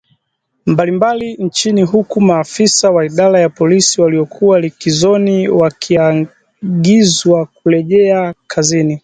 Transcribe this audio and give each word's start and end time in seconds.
mbalimbali 0.65 1.33
nchini 1.33 1.81
huku 1.83 2.21
maafisa 2.21 2.91
wa 2.91 3.05
idara 3.05 3.39
ya 3.39 3.49
polisi 3.49 4.01
waliokuwa 4.01 4.59
likizoni 4.59 5.47
wakiagizwa 5.49 7.45
kurejea 7.45 8.33
kazini 8.47 8.99